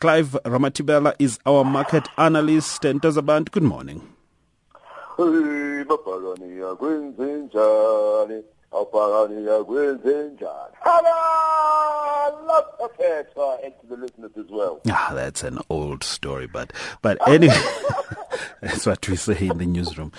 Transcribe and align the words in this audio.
Clive 0.00 0.36
Ramatibela 0.44 1.14
is 1.18 1.38
our 1.44 1.64
market 1.64 2.06
analyst. 2.16 2.84
And 2.84 3.02
Tozaband, 3.02 3.50
good 3.50 3.64
morning. 3.64 4.00
awubhakani 8.72 9.64
kwenze 9.64 10.22
njani? 10.28 10.74
Hello 10.80 11.18
laphetha 12.46 13.64
and 13.64 13.74
to 13.80 13.86
the 13.88 13.96
listeners 13.96 14.32
as 14.36 14.50
well. 14.50 14.80
Ah 14.90 15.12
that's 15.14 15.42
an 15.42 15.58
old 15.70 16.04
story 16.04 16.46
but 16.46 16.72
but 17.02 17.18
anyway 17.28 17.54
that's 18.60 18.86
what 18.86 19.08
we 19.08 19.16
say 19.16 19.46
in 19.46 19.58
the 19.58 19.66
newsroom 19.66 20.12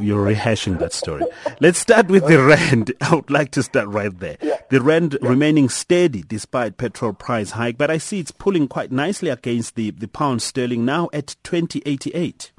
you're 0.00 0.26
rehashing 0.26 0.78
that 0.78 0.92
story 0.92 1.24
let's 1.60 1.78
start 1.78 2.08
with 2.08 2.26
the 2.26 2.42
rand 2.42 2.92
i 3.00 3.14
would 3.14 3.30
like 3.30 3.50
to 3.50 3.62
start 3.62 3.88
right 3.88 4.18
there 4.18 4.36
yeah. 4.42 4.56
the 4.70 4.80
rand 4.80 5.16
yeah. 5.20 5.28
remaining 5.28 5.68
steady 5.68 6.22
despite 6.22 6.76
petrol 6.76 7.12
price 7.12 7.52
hike 7.52 7.78
but 7.78 7.90
i 7.90 7.98
see 7.98 8.20
it's 8.20 8.30
pulling 8.30 8.68
quite 8.68 8.90
nicely 8.90 9.28
against 9.28 9.74
the 9.74 9.90
the 9.90 10.08
pound 10.08 10.42
sterling 10.42 10.84
now 10.84 11.08
at 11.12 11.36
2088 11.44 12.52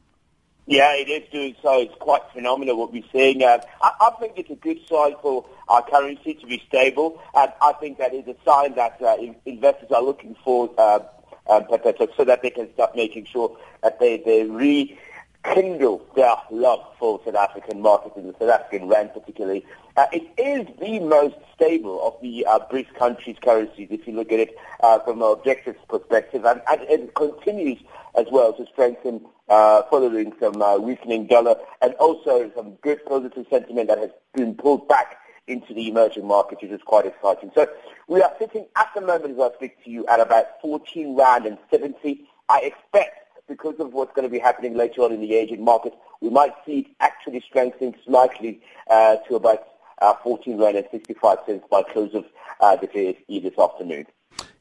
yeah, 0.65 0.93
it 0.93 1.09
is 1.09 1.29
doing 1.29 1.55
so. 1.61 1.81
It's 1.81 1.93
quite 1.99 2.21
phenomenal 2.33 2.77
what 2.77 2.93
we're 2.93 3.03
seeing. 3.11 3.43
Uh, 3.43 3.59
I, 3.81 3.91
I, 3.99 4.11
think 4.19 4.33
it's 4.37 4.49
a 4.49 4.55
good 4.55 4.79
sign 4.89 5.15
for 5.21 5.45
our 5.67 5.81
currency 5.81 6.35
to 6.35 6.47
be 6.47 6.63
stable. 6.67 7.21
And 7.35 7.51
I 7.61 7.73
think 7.73 7.97
that 7.97 8.13
is 8.13 8.25
a 8.27 8.35
sign 8.45 8.75
that 8.75 9.01
uh, 9.01 9.17
investors 9.45 9.91
are 9.91 10.01
looking 10.01 10.37
for 10.43 10.73
uh, 10.77 10.99
um, 11.47 11.65
so 11.69 12.23
that 12.23 12.41
they 12.41 12.49
can 12.49 12.73
start 12.73 12.95
making 12.95 13.25
sure 13.25 13.55
that 13.81 13.99
they, 13.99 14.17
they 14.17 14.45
rekindle 14.45 16.05
their 16.15 16.35
love 16.51 16.85
for 16.97 17.19
South 17.25 17.35
African 17.35 17.81
markets 17.81 18.15
and 18.15 18.29
the 18.29 18.33
South 18.39 18.49
African 18.49 18.87
rand 18.87 19.11
particularly. 19.13 19.65
Uh, 19.95 20.05
it 20.11 20.23
is 20.37 20.67
the 20.79 20.99
most 20.99 21.35
stable 21.53 22.05
of 22.05 22.19
the 22.21 22.45
uh, 22.45 22.59
BRICS 22.71 22.93
countries' 22.95 23.37
currencies 23.43 23.87
if 23.91 24.07
you 24.07 24.13
look 24.13 24.31
at 24.31 24.39
it 24.39 24.55
uh, 24.81 24.99
from 24.99 25.21
an 25.21 25.31
objective 25.31 25.75
perspective. 25.87 26.45
And, 26.45 26.61
and 26.69 26.81
it 26.81 27.13
continues 27.13 27.79
as 28.15 28.25
well 28.31 28.53
to 28.53 28.65
strengthen 28.71 29.25
uh, 29.49 29.83
following 29.83 30.33
some 30.39 30.61
uh, 30.61 30.77
weakening 30.77 31.27
dollar 31.27 31.55
and 31.81 31.93
also 31.95 32.51
some 32.55 32.71
good 32.81 33.05
positive 33.05 33.45
sentiment 33.49 33.87
that 33.89 33.97
has 33.97 34.09
been 34.33 34.55
pulled 34.55 34.87
back 34.87 35.17
into 35.47 35.73
the 35.73 35.87
emerging 35.87 36.27
markets, 36.27 36.61
which 36.61 36.71
is 36.71 36.81
quite 36.85 37.05
exciting. 37.05 37.51
So 37.55 37.67
we 38.07 38.21
are 38.21 38.31
sitting 38.39 38.65
at 38.75 38.89
the 38.95 39.01
moment 39.01 39.39
as 39.39 39.39
I 39.39 39.55
speak 39.55 39.83
to 39.83 39.89
you 39.89 40.05
at 40.07 40.19
about 40.19 40.61
14 40.61 41.17
rand 41.17 41.45
and 41.45 41.57
70. 41.69 42.27
I 42.49 42.59
expect 42.61 43.19
because 43.47 43.75
of 43.79 43.93
what's 43.93 44.13
going 44.13 44.27
to 44.27 44.31
be 44.31 44.39
happening 44.39 44.75
later 44.75 45.01
on 45.01 45.11
in 45.11 45.19
the 45.19 45.35
Asian 45.35 45.63
market, 45.63 45.93
we 46.21 46.29
might 46.29 46.53
see 46.65 46.79
it 46.79 46.87
actually 46.99 47.41
strengthening 47.41 47.95
slightly 48.05 48.61
uh, 48.89 49.17
to 49.27 49.35
about 49.35 49.67
uh, 50.01 50.13
14 50.23 50.57
rand 50.57 50.77
and 50.77 50.87
65 50.91 51.39
cents 51.45 51.65
by 51.69 51.83
close 51.83 52.13
of 52.13 52.25
uh, 52.61 52.75
the 52.77 52.87
JSE 52.87 53.43
this 53.43 53.57
afternoon. 53.59 54.05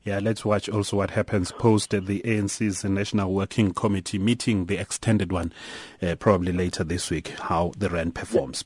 Yeah, 0.05 0.19
let's 0.21 0.45
watch 0.45 0.69
also 0.69 0.97
what 0.97 1.11
happens 1.11 1.53
post 1.53 1.91
the 1.91 2.23
ANC's 2.25 2.83
National 2.83 3.33
Working 3.33 3.73
Committee 3.73 4.19
meeting, 4.19 4.67
the 4.67 4.77
extended 4.77 5.31
one, 5.31 5.53
uh, 6.03 6.17
probably 6.17 6.51
later 6.53 6.83
this 6.83 7.09
week, 7.09 7.29
how 7.29 7.73
the 7.79 7.89
rand 7.89 8.17
performs. 8.17 8.65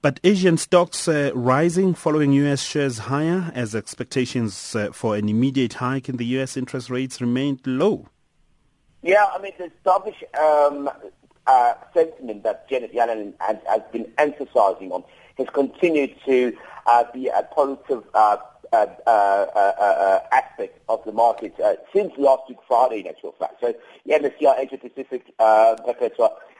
But 0.00 0.20
Asian 0.22 0.56
stocks 0.56 1.08
uh, 1.08 1.32
rising 1.34 1.94
following 1.94 2.32
U.S. 2.34 2.62
shares 2.62 2.98
higher 2.98 3.50
as 3.52 3.74
expectations 3.74 4.76
uh, 4.76 4.92
for 4.92 5.16
an 5.16 5.28
immediate 5.28 5.74
hike 5.74 6.08
in 6.08 6.18
the 6.18 6.26
U.S. 6.26 6.56
interest 6.56 6.88
rates 6.88 7.20
remained 7.20 7.60
low. 7.66 8.06
Yeah, 9.02 9.26
I 9.34 9.42
mean, 9.42 9.52
the 9.58 9.72
dovish 9.84 10.22
um, 10.38 10.88
uh, 11.48 11.74
sentiment 11.94 12.44
that 12.44 12.68
Janet 12.68 12.94
Yellen 12.94 13.34
has, 13.40 13.56
has, 13.68 13.82
been 13.92 14.06
emphasizing 14.18 14.92
on 14.92 15.02
has 15.38 15.48
continued 15.52 16.14
to 16.26 16.56
uh, 16.86 17.04
be 17.12 17.28
a 17.28 17.42
positive 17.42 18.04
uh, 18.14 18.36
aspect 20.32 20.78
of 20.88 21.04
the 21.04 21.12
market 21.12 21.54
since 21.92 22.12
last 22.18 22.42
week 22.48 22.58
Friday, 22.66 23.00
in 23.00 23.06
actual 23.06 23.32
fact. 23.38 23.60
So 23.60 23.74
the 24.04 24.12
MSCI 24.14 24.58
Asia 24.58 24.78
Pacific 24.78 25.32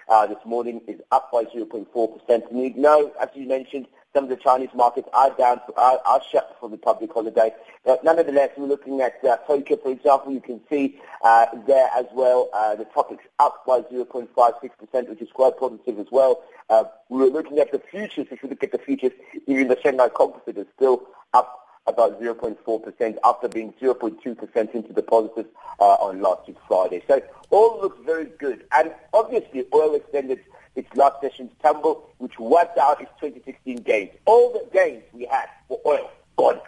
uh, 0.08 0.26
this 0.26 0.38
morning 0.44 0.80
is 0.86 1.00
up 1.10 1.30
by 1.32 1.44
0.4%. 1.44 2.50
And 2.50 2.60
you 2.60 2.74
know, 2.76 3.12
as 3.20 3.28
you 3.34 3.46
mentioned, 3.46 3.86
some 4.14 4.24
of 4.24 4.30
the 4.30 4.36
Chinese 4.36 4.70
markets 4.74 5.08
are 5.12 5.30
down, 5.36 5.60
are, 5.76 6.00
are 6.06 6.22
shut 6.32 6.56
for 6.58 6.70
the 6.70 6.78
public 6.78 7.12
holiday. 7.12 7.52
But 7.84 8.02
nonetheless, 8.02 8.50
we're 8.56 8.66
looking 8.66 9.02
at 9.02 9.22
uh, 9.22 9.36
Tokyo, 9.46 9.76
for 9.76 9.92
example. 9.92 10.32
You 10.32 10.40
can 10.40 10.60
see 10.70 10.98
uh, 11.22 11.46
there 11.66 11.88
as 11.94 12.06
well 12.14 12.48
uh, 12.54 12.76
the 12.76 12.86
TOPIX 12.86 13.18
up 13.38 13.66
by 13.66 13.80
0.56%, 13.80 15.08
which 15.08 15.20
is 15.20 15.28
quite 15.32 15.58
positive 15.58 15.98
as 15.98 16.06
well. 16.10 16.42
Uh, 16.70 16.84
we're 17.10 17.26
looking 17.26 17.58
at 17.58 17.72
the 17.72 17.78
futures. 17.90 18.28
If 18.30 18.42
you 18.42 18.48
look 18.48 18.62
at 18.62 18.72
the 18.72 18.78
futures, 18.78 19.12
even 19.46 19.68
the 19.68 19.78
Shanghai 19.82 20.08
Composite 20.08 20.56
is 20.56 20.66
still 20.76 21.02
up 21.34 21.65
about 21.86 22.20
0.4% 22.20 23.16
after 23.24 23.48
being 23.48 23.72
0.2% 23.80 24.74
into 24.74 24.92
the 24.92 25.02
positive 25.02 25.46
uh, 25.80 25.84
on 25.84 26.20
last 26.20 26.46
week 26.46 26.56
Friday. 26.66 27.02
So 27.06 27.20
all 27.50 27.80
looks 27.80 27.98
very 28.04 28.26
good. 28.38 28.64
And 28.72 28.92
obviously 29.12 29.66
oil 29.72 29.94
extended 29.94 30.40
its 30.74 30.88
last 30.94 31.20
session's 31.20 31.52
tumble, 31.62 32.10
which 32.18 32.38
wiped 32.38 32.78
out 32.78 33.00
its 33.00 33.10
2016 33.20 33.78
gains. 33.78 34.10
All 34.24 34.52
the 34.52 34.66
gains 34.72 35.02
we 35.12 35.26
had 35.26 35.46
for 35.68 35.80
oil, 35.86 36.10
gone. 36.36 36.60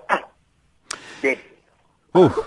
Dead. 1.21 1.39
Oh. 2.15 2.47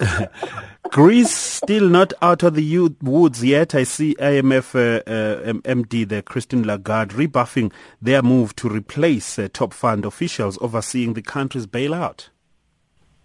Greece 0.90 1.34
still 1.34 1.88
not 1.88 2.12
out 2.22 2.42
of 2.42 2.54
the 2.54 2.78
woods 3.02 3.44
yet. 3.44 3.74
I 3.74 3.84
see 3.84 4.14
IMF 4.16 4.74
uh, 4.74 5.02
uh, 5.10 5.52
MD, 5.64 6.08
the 6.08 6.22
Christine 6.22 6.66
Lagarde, 6.66 7.14
rebuffing 7.14 7.72
their 8.00 8.22
move 8.22 8.56
to 8.56 8.68
replace 8.68 9.38
uh, 9.38 9.48
top 9.52 9.74
fund 9.74 10.06
officials 10.06 10.58
overseeing 10.60 11.12
the 11.12 11.22
country's 11.22 11.66
bailout. 11.66 12.28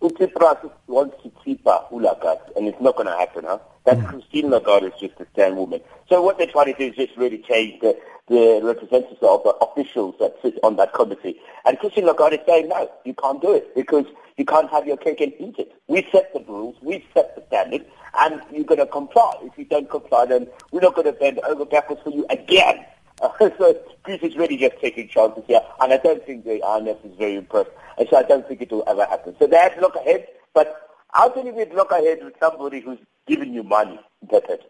Tsipras 0.09 0.71
wants 0.87 1.15
to 1.23 1.31
keep 1.43 1.65
Lagarde, 1.65 2.41
and 2.55 2.67
it's 2.67 2.79
not 2.81 2.95
going 2.95 3.07
to 3.07 3.17
happen. 3.17 3.45
Huh? 3.45 3.59
That 3.85 3.97
mm. 3.97 4.07
Christine 4.07 4.49
Lagarde 4.49 4.87
is 4.87 4.99
just 4.99 5.19
a 5.19 5.27
stand 5.33 5.57
woman. 5.57 5.81
So 6.09 6.21
what 6.21 6.37
they're 6.37 6.47
trying 6.47 6.73
to 6.73 6.77
do 6.77 6.85
is 6.85 6.95
just 6.95 7.17
really 7.17 7.39
change 7.39 7.81
the, 7.81 7.97
the 8.27 8.61
representatives 8.63 9.21
of 9.21 9.43
the 9.43 9.55
officials 9.61 10.15
that 10.19 10.35
sit 10.41 10.59
on 10.63 10.75
that 10.77 10.93
committee. 10.93 11.39
And 11.65 11.77
Christine 11.79 12.05
Lagarde 12.05 12.35
is 12.35 12.45
saying, 12.45 12.69
no, 12.69 12.89
you 13.05 13.13
can't 13.13 13.41
do 13.41 13.53
it 13.53 13.75
because 13.75 14.05
you 14.37 14.45
can't 14.45 14.69
have 14.69 14.87
your 14.87 14.97
cake 14.97 15.21
and 15.21 15.33
eat 15.39 15.59
it. 15.59 15.71
We 15.87 16.07
set 16.11 16.33
the 16.33 16.43
rules, 16.47 16.75
we 16.81 17.05
set 17.13 17.35
the 17.35 17.43
standard, 17.47 17.85
and 18.19 18.41
you're 18.51 18.63
going 18.63 18.79
to 18.79 18.87
comply. 18.87 19.35
If 19.41 19.57
you 19.57 19.65
don't 19.65 19.89
comply, 19.89 20.25
then 20.25 20.47
we're 20.71 20.81
not 20.81 20.95
going 20.95 21.07
to 21.07 21.13
bend 21.13 21.39
over 21.47 21.65
backwards 21.65 22.01
for 22.03 22.09
you 22.09 22.25
again. 22.29 22.85
So 23.39 23.77
Greece 24.03 24.21
is 24.21 24.35
really 24.35 24.57
just 24.57 24.79
taking 24.79 25.07
chances 25.07 25.43
here, 25.47 25.61
and 25.81 25.93
I 25.93 25.97
don't 25.97 26.25
think 26.25 26.43
the 26.43 26.59
IMF 26.59 27.05
is 27.05 27.17
very 27.17 27.35
impressed, 27.35 27.69
and 27.97 28.07
so 28.09 28.17
I 28.17 28.23
don't 28.23 28.47
think 28.47 28.61
it 28.61 28.71
will 28.71 28.83
ever 28.87 29.05
happen. 29.05 29.35
So 29.39 29.47
they 29.47 29.57
have 29.57 29.75
to 29.75 29.81
look 29.81 29.95
ahead, 29.95 30.27
but 30.53 30.89
how 31.13 31.29
can 31.29 31.45
you 31.45 31.53
look 31.73 31.91
ahead 31.91 32.23
with 32.23 32.33
somebody 32.39 32.81
who's 32.81 32.99
giving 33.27 33.53
you 33.53 33.63
money, 33.63 33.99
get 34.29 34.49
it? 34.49 34.69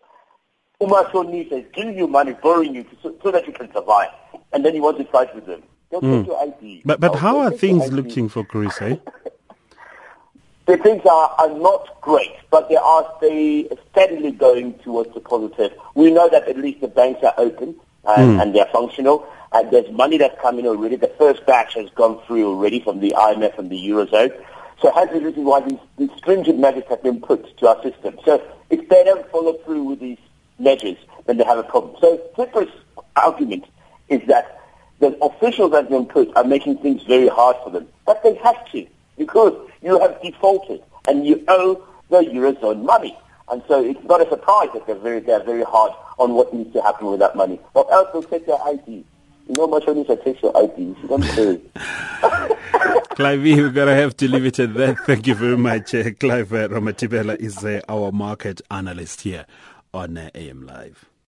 Umar 0.81 1.06
Sonisa 1.06 1.63
is 1.63 1.66
giving 1.74 1.97
you 1.97 2.08
money, 2.08 2.34
borrowing 2.34 2.75
you 2.75 2.86
so, 3.02 3.16
so, 3.24 3.31
that 3.31 3.47
you 3.47 3.53
can 3.53 3.72
survive, 3.74 4.09
and 4.52 4.66
then 4.66 4.75
you 4.75 4.81
want 4.81 4.97
to 4.97 5.06
fight 5.06 5.34
with 5.34 5.46
them. 5.46 5.63
Don't 5.92 6.03
mm. 6.03 6.28
your 6.28 6.42
ID. 6.42 6.81
But, 6.86 7.00
but 7.00 7.16
how 7.16 7.40
are 7.40 7.52
things 7.52 7.92
looking 7.92 8.28
for 8.28 8.44
Greece, 8.44 8.81
eh? 8.81 8.97
the 10.66 10.78
things 10.78 11.03
are, 11.06 11.36
are 11.38 11.50
not 11.50 12.02
great, 12.02 12.34
but 12.50 12.69
they 12.69 12.75
are 12.75 13.09
steadily 13.92 14.31
going 14.31 14.74
towards 14.80 15.13
the 15.13 15.22
positive. 15.22 15.72
We 15.96 16.12
know 16.12 16.30
that 16.30 16.47
at 16.47 16.58
least 16.58 16.81
the 16.81 16.88
banks 16.88 17.24
are 17.24 17.34
open 17.38 17.80
and, 18.06 18.38
mm. 18.38 18.41
and 18.41 18.56
they're 18.56 18.69
functional. 18.72 19.28
And 19.52 19.69
there's 19.72 19.90
money 19.91 20.18
that's 20.18 20.40
coming 20.41 20.66
already. 20.66 20.96
The 20.96 21.14
first 21.19 21.46
batch 21.46 21.75
has 21.75 21.90
gone 21.91 22.19
through 22.25 22.47
already 22.47 22.80
from 22.80 23.00
the 23.00 23.14
IMF 23.16 23.58
and 23.59 23.69
the 23.69 23.78
Eurozone. 23.78 24.34
So 24.81 24.91
hence 24.91 25.12
the 25.12 25.22
reason 25.22 25.46
why 25.46 25.62
these, 25.62 25.80
these 25.97 26.09
stringent 26.18 26.59
measures 26.59 26.84
have 26.90 27.03
been 27.03 27.22
put 27.22 27.56
to 27.58 27.68
our 27.68 27.81
system. 27.84 28.18
So 28.25 28.42
if 28.69 28.90
they 28.90 29.03
don't 29.03 29.30
follow 29.31 29.53
through 29.59 29.84
with 29.84 30.00
these 30.00 30.18
measures, 30.59 30.97
then 31.25 31.38
they 31.38 31.44
have 31.44 31.59
a 31.59 31.63
problem. 31.63 31.96
So 32.02 32.18
Tsipras' 32.36 32.72
argument 33.16 33.66
is 34.09 34.22
that 34.28 34.59
the 35.00 35.18
officials 35.24 35.72
that 35.72 35.84
have 35.84 35.90
been 35.90 36.06
put 36.06 36.36
are 36.36 36.44
making 36.44 36.78
things 36.80 37.03
very 37.03 37.28
hard 37.28 37.56
for 37.63 37.69
them. 37.69 37.88
But 38.06 38.24
they 38.24 38.36
have 38.36 38.69
to 38.72 38.88
because 39.18 39.69
you 39.81 40.00
have 40.00 40.22
defaulted 40.22 40.81
and 41.08 41.25
you 41.25 41.44
owe 41.47 41.86
the 42.09 42.18
Eurozone 42.18 42.84
money. 42.84 43.18
And 43.50 43.62
so 43.68 43.84
it's 43.84 44.04
not 44.06 44.22
a 44.25 44.30
surprise 44.30 44.69
that 44.74 44.88
they're 44.88 44.95
very, 44.95 45.19
they're 45.19 45.44
very 45.44 45.63
hard 45.63 45.92
on 46.18 46.34
what 46.34 46.54
needs 46.54 46.74
to 46.74 46.81
happen 46.81 47.07
with 47.07 47.19
that 47.19 47.36
money. 47.36 47.60
Or 47.74 47.92
else 47.92 48.10
they'll 48.13 48.24
take 48.24 48.48
your 48.48 48.66
ID. 48.68 49.06
You 49.48 49.56
know, 49.57 49.68
much 49.68 49.84
only 49.88 50.06
take 50.06 50.42
your 50.42 50.57
ID. 50.57 50.81
You 50.81 51.07
don't 51.07 51.24
pay. 51.24 51.62
Clive, 53.16 53.42
we're 53.44 53.69
going 53.69 53.88
to 53.88 53.95
have 53.95 54.16
to 54.18 54.28
leave 54.28 54.45
it 54.45 54.60
at 54.60 54.74
that. 54.75 55.00
Thank 55.06 55.28
you 55.28 55.36
very 55.36 55.57
much. 55.57 55.94
Uh, 55.94 56.12
Clive 56.12 56.54
uh, 56.54 56.68
Ramatibela 56.69 57.36
is 57.36 57.63
uh, 57.63 57.81
our 57.90 58.12
market 58.12 58.62
analyst 58.72 59.22
here 59.22 59.46
on 59.94 60.18
uh, 60.18 60.30
AM 60.34 60.66
Live. 60.66 61.12